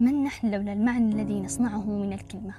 [0.00, 2.54] من نحن لولا المعنى الذي نصنعه من الكلمة؟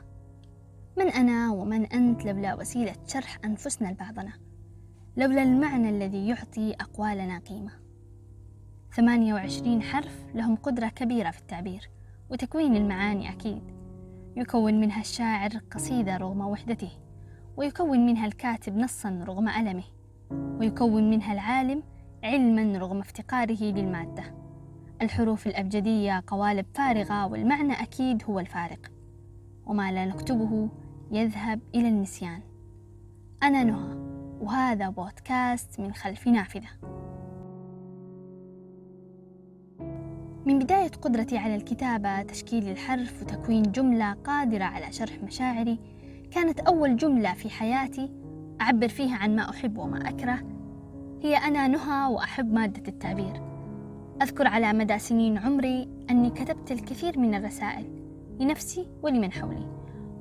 [0.97, 4.33] من أنا ومن أنت لولا وسيلة شرح أنفسنا لبعضنا؟
[5.17, 7.71] لولا المعنى الذي يعطي أقوالنا قيمة
[8.95, 11.89] 28 حرف لهم قدرة كبيرة في التعبير
[12.29, 13.61] وتكوين المعاني أكيد
[14.37, 16.91] يكون منها الشاعر قصيدة رغم وحدته
[17.57, 19.83] ويكون منها الكاتب نصا رغم ألمه
[20.31, 21.83] ويكون منها العالم
[22.23, 24.46] علما رغم افتقاره للمادة
[25.01, 28.91] الحروف الأبجدية قوالب فارغة والمعنى أكيد هو الفارق.
[29.65, 30.69] وما لا نكتبه
[31.11, 32.41] يذهب إلى النسيان.
[33.43, 33.97] أنا نهى
[34.41, 36.69] وهذا بودكاست من خلف نافذة.
[40.45, 45.79] من بداية قدرتي على الكتابة تشكيل الحرف وتكوين جملة قادرة على شرح مشاعري
[46.31, 48.11] كانت أول جملة في حياتي
[48.61, 50.39] أعبر فيها عن ما أحب وما أكره.
[51.23, 53.56] هي أنا نهى وأحب مادة التعبير.
[54.21, 57.85] أذكر على مدى سنين عمري أني كتبت الكثير من الرسائل
[58.39, 59.67] لنفسي ولمن حولي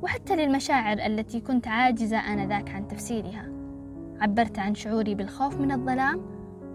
[0.02, 3.48] وحتى للمشاعر التي كنت عاجزة آنذاك عن تفسيرها.
[4.20, 6.20] عبرت عن شعوري بالخوف من الظلام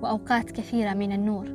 [0.02, 1.48] وأوقات كثيرة من النور.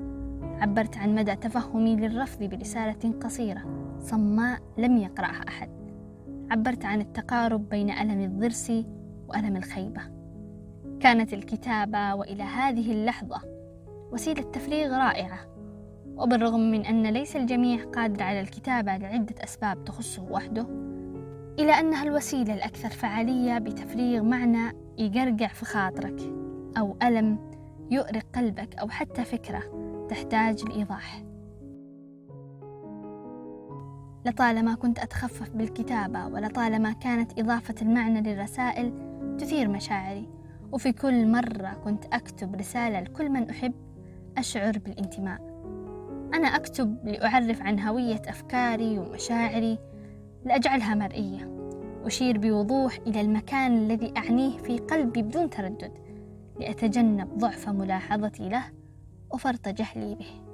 [0.60, 5.70] عبرت عن مدى تفهمي للرفض برسالة قصيرة صماء لم يقرأها أحد.
[6.50, 8.72] عبرت عن التقارب بين ألم الضرس
[9.28, 10.00] وألم الخيبة.
[11.00, 13.40] كانت الكتابة وإلى هذه اللحظة
[14.12, 15.55] وسيلة تفريغ رائعة.
[16.16, 20.66] وبالرغم من أن ليس الجميع قادر على الكتابة لعدة أسباب تخصه وحده
[21.58, 26.20] إلى أنها الوسيلة الأكثر فعالية بتفريغ معنى يقرقع في خاطرك
[26.78, 27.38] أو ألم
[27.90, 29.62] يؤرق قلبك أو حتى فكرة
[30.08, 31.22] تحتاج لإيضاح.
[34.26, 38.92] لطالما كنت أتخفف بالكتابة ولطالما كانت إضافة المعنى للرسائل
[39.38, 40.28] تثير مشاعري
[40.72, 43.74] وفي كل مرة كنت أكتب رسالة لكل من أحب
[44.38, 45.55] أشعر بالانتماء.
[46.34, 49.78] أنا أكتب لأعرف عن هوية أفكاري ومشاعري
[50.44, 51.56] لأجعلها مرئية.
[52.04, 55.92] أشير بوضوح إلى المكان الذي أعنيه في قلبي بدون تردد
[56.60, 58.64] لأتجنب ضعف ملاحظتي له
[59.32, 60.45] وفرط جهلي به.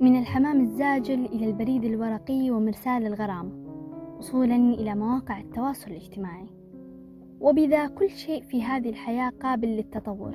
[0.00, 3.64] من الحمام الزاجل إلى البريد الورقي ومرسال الغرام
[4.18, 6.46] وصولا إلى مواقع التواصل الاجتماعي.
[7.40, 10.34] وبذا كل شيء في هذه الحياة قابل للتطور.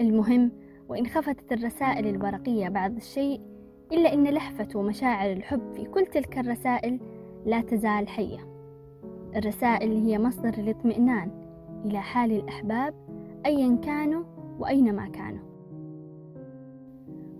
[0.00, 0.52] المهم
[0.88, 3.40] وإن خفتت الرسائل الورقية بعض الشيء
[3.92, 7.00] إلا أن لهفة ومشاعر الحب في كل تلك الرسائل
[7.46, 8.38] لا تزال حية.
[9.36, 11.30] الرسائل هي مصدر الاطمئنان
[11.84, 12.94] إلى حال الأحباب
[13.46, 14.24] أيا كانوا
[14.58, 15.43] وأينما كانوا.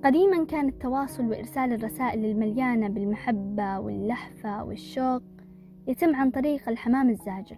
[0.04, 5.22] قديما كان التواصل وإرسال الرسائل المليانة بالمحبة واللهفة والشوق
[5.86, 7.56] يتم عن طريق الحمام الزاجل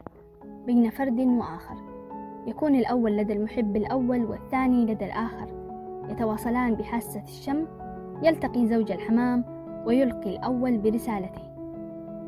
[0.66, 1.76] بين فرد وآخر.
[2.46, 5.48] يكون الأول لدى المحب الأول والثاني لدى الآخر.
[6.10, 7.66] يتواصلان بحاسة الشم
[8.22, 9.44] يلتقي زوج الحمام
[9.86, 11.42] ويلقي الأول برسالته.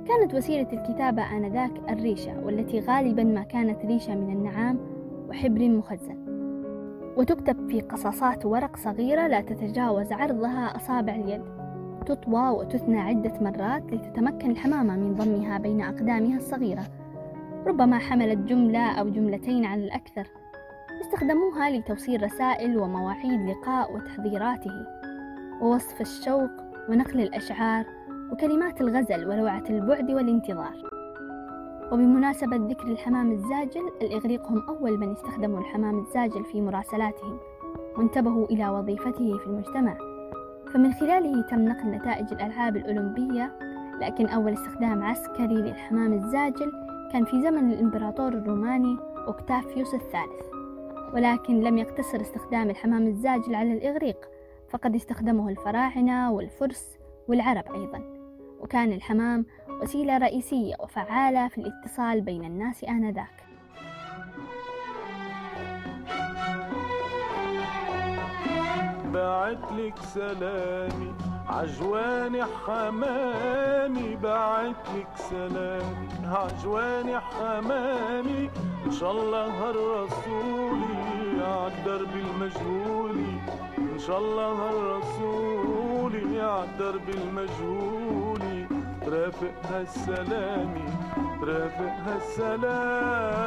[0.07, 4.79] كانت وسيلة الكتابة آنذاك الريشة والتي غالبا ما كانت ريشة من النعام
[5.29, 6.38] وحبر مخزن.
[7.19, 11.45] وتكتب في قصاصات ورق صغيرة لا تتجاوز عرضها أصابع اليد.
[12.07, 16.85] تطوى وتثنى عدة مرات لتتمكن الحمامة من ضمها بين أقدامها الصغيرة.
[17.67, 20.27] ربما حملت جملة أو جملتين على الأكثر.
[21.01, 24.87] استخدموها لتوصيل رسائل ومواعيد لقاء وتحضيراته
[25.61, 26.51] ووصف الشوق
[26.89, 27.85] ونقل الأشعار
[28.33, 30.98] وكلمات الغزل ولوعة البعد والانتظار.
[31.93, 37.39] وبمناسبة ذكر الحمام الزاجل الإغريق هم أول من استخدموا الحمام الزاجل في مراسلاتهم.
[37.97, 39.99] وانتبهوا إلى وظيفته في المجتمع.
[40.73, 43.59] فمن خلاله تم نقل نتائج الألعاب الأولمبية
[44.01, 46.73] لكن أول استخدام عسكري للحمام الزاجل
[47.13, 48.97] كان في زمن الإمبراطور الروماني
[49.27, 50.49] أوكتافيوس الثالث.
[51.15, 54.17] ولكن لم يقتصر استخدام الحمام الزاجل على الإغريق
[54.69, 56.99] فقد استخدمه الفراعنة والفرس
[57.29, 58.18] والعرب أيضا.
[58.59, 59.47] وكان الحمام
[59.83, 63.45] وسيلة رئيسية وفعالة في الاتصال بين الناس آنذاك.
[69.15, 71.15] بعت لك سلامي
[71.49, 78.51] عجواني حمامي بعتلك سلامي عجواني حمامي
[78.87, 80.99] إن شاء الله هالرسولي
[81.45, 83.33] عالدرب المجهولي
[83.79, 88.48] إن شاء الله هالرسولي عالدرب المجهولي
[89.09, 90.91] ترافق هالسلامي
[91.41, 93.39] ترافق هالسلامي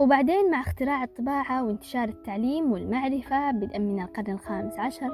[0.00, 5.10] وبعدين مع اختراع الطباعة وانتشار التعليم والمعرفة بدءا من القرن الخامس عشر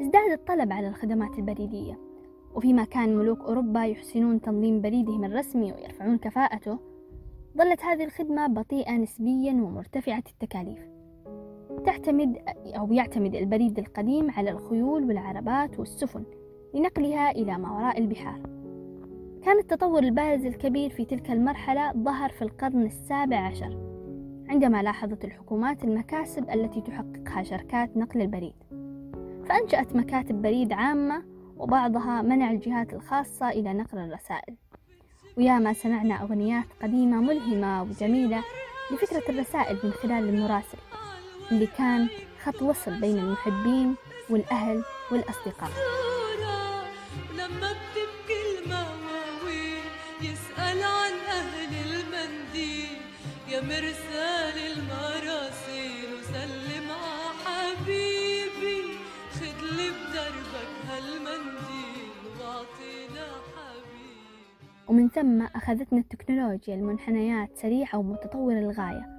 [0.00, 1.98] ازداد الطلب على الخدمات البريدية.
[2.54, 6.78] وفيما كان ملوك أوروبا يحسنون تنظيم بريدهم الرسمي ويرفعون كفاءته
[7.56, 10.87] ظلت هذه الخدمة بطيئة نسبيا ومرتفعة التكاليف.
[11.78, 12.36] تعتمد
[12.66, 16.24] أو يعتمد البريد القديم على الخيول والعربات والسفن
[16.74, 18.40] لنقلها إلى ما وراء البحار.
[19.44, 23.88] كان التطور البارز الكبير في تلك المرحلة ظهر في القرن السابع عشر
[24.48, 28.54] عندما لاحظت الحكومات المكاسب التي تحققها شركات نقل البريد.
[29.44, 31.22] فأنشأت مكاتب بريد عامة
[31.56, 34.56] وبعضها منع الجهات الخاصة إلى نقل الرسائل.
[35.38, 38.42] ويا ما سمعنا أغنيات قديمة ملهمة وجميلة
[38.92, 40.78] لفكرة الرسائل من خلال المراسل.
[41.52, 42.08] اللي كان
[42.44, 43.94] خط وصل بين المحبين
[44.30, 45.70] والأهل والأصدقاء.
[47.34, 49.84] لما بتبكي المواويل
[50.20, 52.98] يسأل عن أهل المنديل.
[53.48, 58.98] يا مرسال المراسيل وسلم ع حبيبي.
[59.32, 62.08] خدلي بدربك هالمنديل
[62.40, 64.20] واعطينا حبيبي.
[64.88, 69.17] ومن ثم أخذتنا التكنولوجيا المنحنيات سريعة ومتطورة للغاية.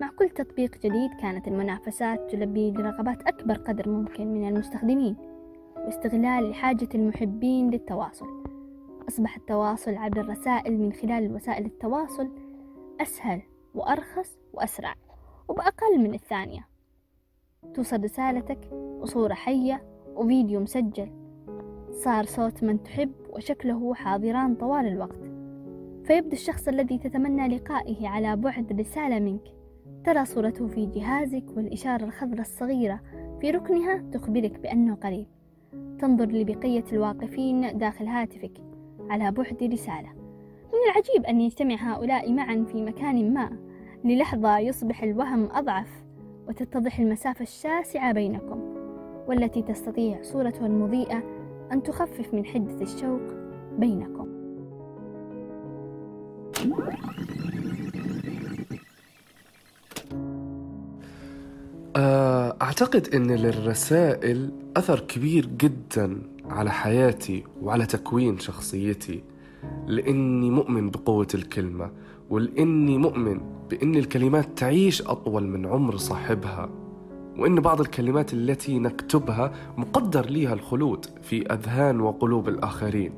[0.00, 5.16] مع كل تطبيق جديد كانت المنافسات تلبي لرغبات أكبر قدر ممكن من المستخدمين
[5.76, 8.26] واستغلال لحاجة المحبين للتواصل.
[9.08, 12.28] أصبح التواصل عبر الرسائل من خلال وسائل التواصل
[13.00, 13.42] أسهل
[13.74, 14.94] وأرخص وأسرع
[15.48, 16.68] وبأقل من الثانية.
[17.74, 19.82] توصل رسالتك وصورة حية
[20.16, 21.10] وفيديو مسجل.
[21.90, 25.22] صار صوت من تحب وشكله حاضران طوال الوقت.
[26.04, 29.57] فيبدو الشخص الذي تتمنى لقائه على بعد رسالة منك.
[30.08, 33.00] ترى صورته في جهازك والإشارة الخضراء الصغيرة
[33.40, 35.26] في ركنها تخبرك بأنه قريب.
[35.98, 38.52] تنظر لبقية الواقفين داخل هاتفك
[39.10, 40.08] على بعد رسالة.
[40.72, 43.50] من العجيب أن يجتمع هؤلاء معا في مكان ما.
[44.04, 46.04] للحظة يصبح الوهم أضعف
[46.48, 48.60] وتتضح المسافة الشاسعة بينكم
[49.28, 51.22] والتي تستطيع صورته المضيئة
[51.72, 53.22] أن تخفف من حدة الشوق
[53.78, 54.28] بينكم.
[62.82, 69.22] أعتقد أن للرسائل أثر كبير جدا على حياتي وعلى تكوين شخصيتي.
[69.86, 71.90] لأني مؤمن بقوة الكلمة
[72.30, 73.40] ولأني مؤمن
[73.70, 76.70] بأن الكلمات تعيش أطول من عمر صاحبها
[77.38, 83.12] وأن بعض الكلمات التي نكتبها مقدر ليها الخلود في أذهان وقلوب الآخرين.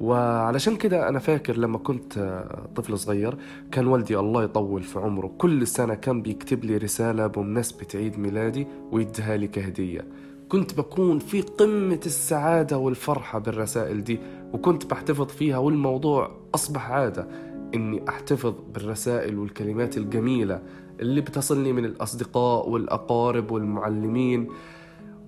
[0.00, 2.44] وعلشان كده أنا فاكر لما كنت
[2.76, 3.36] طفل صغير
[3.72, 5.26] كان والدي الله يطول في عمره.
[5.38, 10.04] كل سنة كان بيكتب لي رسالة بمناسبة عيد ميلادي ويديها لي كهدية.
[10.48, 14.18] كنت بكون في قمة السعادة والفرحة بالرسائل دي
[14.52, 17.28] وكنت بحتفظ فيها والموضوع أصبح عادة.
[17.74, 20.62] إني أحتفظ بالرسائل والكلمات الجميلة
[21.00, 24.48] اللي بتصلني من الأصدقاء والأقارب والمعلمين.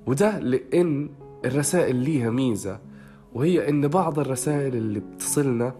[0.07, 1.09] وده لأن
[1.45, 2.79] الرسائل ليها ميزة.
[3.35, 5.75] وهي إن بعض الرسائل اللي بتصلنا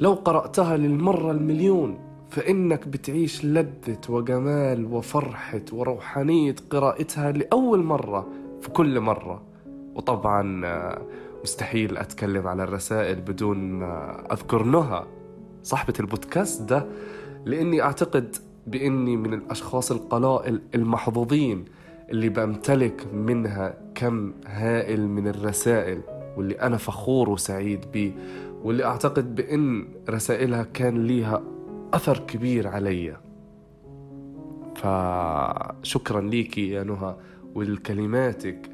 [0.00, 1.98] لو قرأتها للمرة المليون
[2.30, 8.28] فإنك بتعيش لذة وجمال وفرحة وروحانية قراءتها لأول مرة
[8.60, 9.42] في كل مرة.
[9.94, 11.02] وطبعا آه،
[11.42, 15.04] مستحيل أتكلم على الرسائل بدون ما أذكر نهى
[15.62, 16.86] صاحبة البودكاست ده
[17.44, 18.36] لأني أعتقد
[18.66, 21.64] بإني من الأشخاص القلائل المحظوظين
[22.10, 26.00] اللي بمتلك منها كم هائل من الرسائل.
[26.36, 28.12] واللي أنا فخور وسعيد بيه
[28.62, 31.42] واللي أعتقد بأن رسائلها كان ليها
[31.94, 33.16] أثر كبير علي.
[34.76, 37.16] فشكرا ليكي يا نهى
[37.54, 38.70] ولكلماتك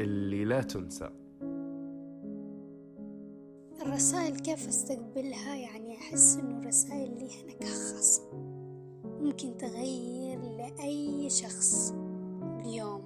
[0.00, 1.10] اللي لا تنسى.
[3.82, 8.22] الرسائل كيف أستقبلها؟ يعني أحس إنه الرسائل ليها نكهة خاصة.
[9.20, 11.94] ممكن تغير لأي شخص.
[12.60, 13.02] اليوم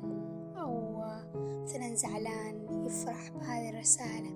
[0.56, 1.02] أو
[1.62, 2.65] مثلا زعلان.
[2.86, 4.30] يفرح بهذه الرسالة.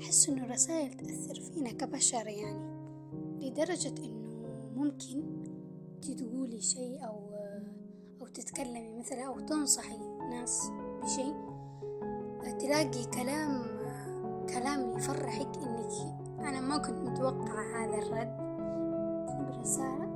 [0.00, 2.72] أحس إنه الرسائل تأثر فينا كبشر يعني
[3.40, 5.22] لدرجة إنه ممكن
[6.18, 7.30] تقولي شيء أو
[8.20, 9.98] أو تتكلمي مثلا أو تنصحي
[10.30, 10.70] ناس
[11.02, 11.34] بشيء
[12.58, 13.62] تلاقي كلام
[14.48, 18.42] كلام يفرحك إنك أنا ما كنت متوقعة هذا الرد.
[19.48, 20.12] برسالة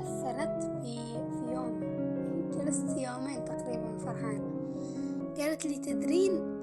[0.00, 0.96] أثرت في
[1.30, 1.86] في يومي.
[2.50, 4.55] جلست يومين تقريبا فرحانة.
[5.38, 6.56] قالت لي تدرين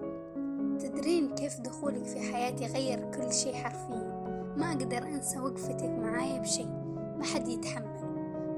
[0.79, 4.23] تدرين كيف دخولك في حياتي غير كل شيء حرفيا.
[4.57, 6.69] ما أقدر أنسى وقفتك معايا بشيء
[7.17, 8.03] ما حد يتحمل.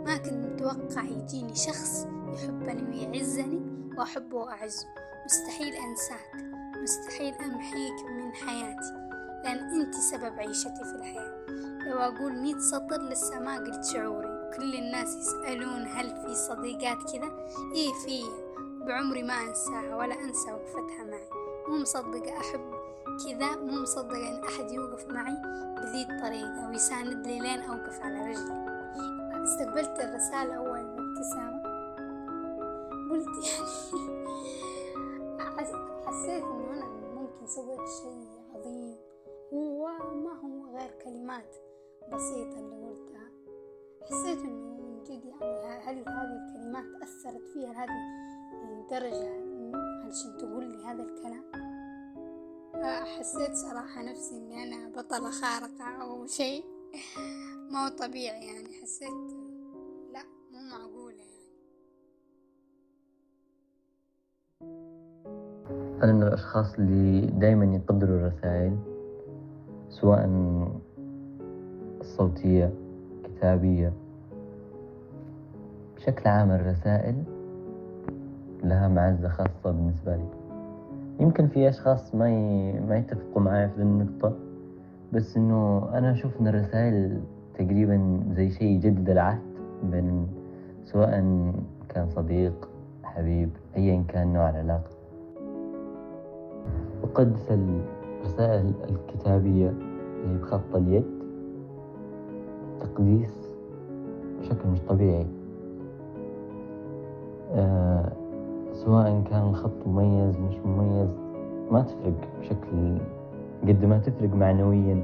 [0.05, 3.62] ما كنت متوقع يجيني شخص يحبني ويعزني
[3.98, 4.88] وأحبه وأعزه.
[5.25, 9.05] مستحيل أنساك مستحيل أمحيك من حياتي.
[9.43, 11.45] لأن أنت سبب عيشتي في الحياة.
[11.88, 14.51] لو أقول مية سطر لسه ما قلت شعوري.
[14.57, 17.31] كل الناس يسألون هل في صديقات كذا؟
[17.75, 18.22] إيه في
[18.86, 21.30] بعمري ما أنساها ولا أنسى وقفتها معي.
[21.68, 22.72] مو مصدقة أحب
[23.25, 25.36] كذا مو مصدقة إن أحد يوقف معي
[25.77, 28.65] بذي الطريقة ويساند لي لين أوقف على رجلي.
[29.44, 31.63] استقبلت الرسالة أول بابتسامة
[33.12, 33.70] قلت يعني
[36.06, 38.96] حسيت إنه أنا ممكن سويت شيء عظيم.
[39.54, 41.56] هو ما هو غير كلمات
[42.13, 43.30] بسيطة اللي قلتها.
[44.04, 48.35] حسيت إنه من جد يعني هل هذه الكلمات أثرت فيها؟ لهذه
[48.69, 49.45] الدرجة
[50.03, 51.75] علشان تقول لي هذا الكلام
[53.19, 56.63] حسيت صراحة نفسي إني أنا بطلة خارقة أو شيء.
[57.72, 59.10] ما هو طبيعي يعني حسيت
[60.13, 61.45] لا مو معقولة يعني.
[66.03, 68.77] أنا من الأشخاص اللي دايما يقدروا الرسائل
[69.89, 70.29] سواء
[72.01, 72.74] الصوتية
[73.24, 73.93] كتابية.
[75.95, 77.35] بشكل عام الرسائل
[78.65, 80.25] لها معزة خاصة بالنسبة لي.
[81.19, 82.74] يمكن في أشخاص ما ي...
[82.79, 84.34] ما يتفقوا معي في النقطة
[85.13, 87.22] بس إنه أنا أشوف إن الرسائل
[87.53, 89.41] تقريبا زي شيء يجدد العهد
[89.84, 90.27] بين
[90.84, 91.12] سواء
[91.89, 92.69] كان صديق
[93.03, 94.89] حبيب أيا كان نوع العلاقة.
[97.03, 99.69] أقدس الرسائل الكتابية
[100.24, 101.05] اللي بخط اليد.
[102.79, 103.50] تقديس
[104.39, 105.27] بشكل مش طبيعي.
[107.53, 108.12] أه
[108.84, 111.10] سواء كان الخط مميز مش مميز
[111.72, 112.98] ما تفرق بشكل
[113.67, 115.03] قد ما تفرق معنويا.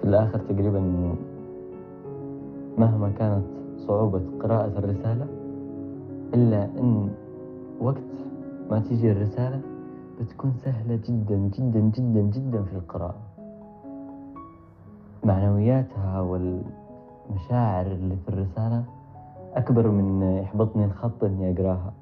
[0.00, 0.80] في الآخر تقريبا
[2.78, 3.44] مهما كانت
[3.86, 5.26] صعوبة قراءة الرسالة
[6.34, 7.08] إلا أن
[7.80, 8.08] وقت
[8.70, 9.60] ما تيجي الرسالة
[10.20, 13.20] بتكون سهلة جدا جدا جدا جدا في القراءة.
[15.24, 18.84] معنوياتها والمشاعر اللي في الرسالة
[19.54, 21.92] أكبر من يحبطني الخط إني أقراها.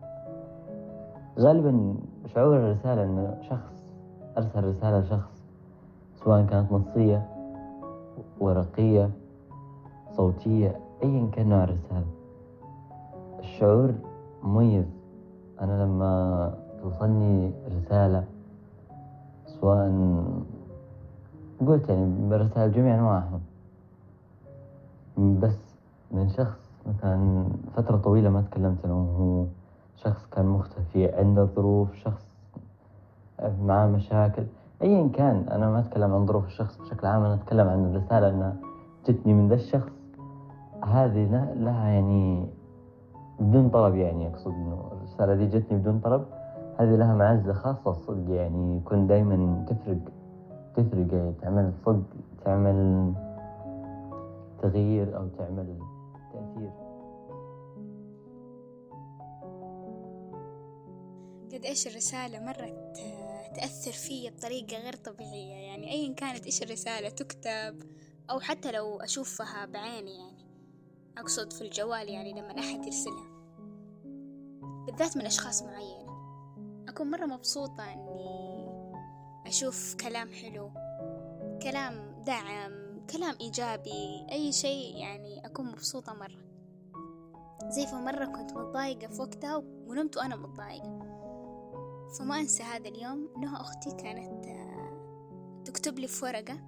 [1.39, 1.95] غالبا
[2.27, 3.93] شعور الرسالة إنه شخص
[4.39, 5.43] أرسل رسالة لشخص
[6.25, 7.29] سواء كانت نصية
[8.41, 9.11] ورقية
[10.17, 12.07] صوتية أيا كان نوع الرسالة.
[13.39, 13.95] الشعور
[14.43, 14.85] مميز.
[15.61, 18.25] أنا لما توصلني رسالة
[19.47, 19.93] سواء
[21.67, 23.41] قلت يعني برسائل جميع أنواعهم
[25.19, 25.59] بس
[26.11, 29.45] من شخص مثلا فترة طويلة ما تكلمت أنا وهو
[29.97, 32.27] شخص كان مختفي عنده ظروف شخص
[33.63, 34.43] معاه مشاكل.
[34.83, 38.57] أيا كان أنا ما أتكلم عن ظروف الشخص بشكل عام أنا أتكلم عن الرسالة أنها
[39.09, 39.93] جتني من ذا الشخص.
[40.85, 42.47] هذه لها يعني
[43.41, 46.25] بدون طلب يعني أقصد إنه الرسالة دي جتني بدون طلب.
[46.79, 49.99] هذه لها معزة خاصة صدق يعني يكون دايما تفرق
[50.75, 52.03] تفرق يعني تعمل صدق
[52.45, 53.13] تعمل
[54.63, 55.67] تغيير أو تعمل
[61.57, 62.93] قد إيش الرسالة مرة
[63.55, 65.55] تأثر فيا بطريقة غير طبيعية.
[65.55, 67.83] يعني أيا كانت إيش الرسالة تكتب
[68.31, 70.47] أو حتى لو أشوفها بعيني يعني.
[71.19, 73.31] أقصد في الجوال يعني لما أحد يرسلها.
[74.87, 76.17] بالذات من أشخاص معينة.
[76.89, 78.67] أكون مرة مبسوطة إني
[79.47, 80.71] أشوف كلام حلو
[81.63, 86.47] كلام دعم كلام إيجابي أي شيء يعني أكون مبسوطة مرة.
[87.69, 91.06] زي فمرة كنت متضايقة في وقتها ونمت وأنا متضايقة.
[92.19, 94.47] فما أنسى هذا اليوم إنها أختي كانت
[95.67, 96.61] تكتب لي في ورقة.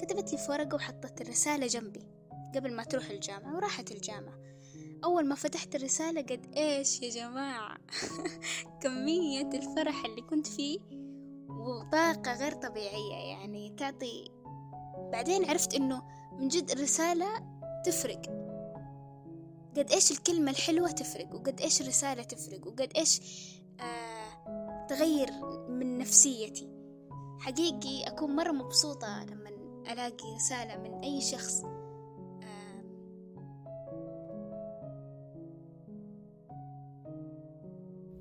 [0.00, 2.06] كتبت لي في ورقة وحطت الرسالة جنبي
[2.54, 4.38] قبل ما تروح الجامعة وراحت الجامعة.
[5.04, 7.78] أول ما فتحت الرسالة قد إيش يا جماعة؟
[8.82, 10.78] كمية الفرح اللي كنت فيه
[11.48, 14.24] وطاقة غير طبيعية يعني تعطي
[15.12, 16.02] بعدين عرفت إنه
[16.32, 17.26] من جد الرسالة
[17.84, 18.22] تفرق.
[19.76, 23.20] قد إيش الكلمة الحلوة تفرق وقد إيش الرسالة تفرق وقد إيش
[23.80, 25.30] آه تغير
[25.68, 26.70] من نفسيتي.
[27.38, 29.50] حقيقي أكون مرة مبسوطة لما
[29.92, 31.64] ألاقي رسالة من أي شخص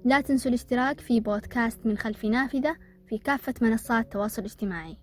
[0.05, 2.75] لا تنسوا الاشتراك في بودكاست من خلف نافذة
[3.08, 5.02] في كافة منصات التواصل الاجتماعي.